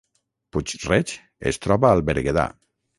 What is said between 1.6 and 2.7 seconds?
troba al Berguedà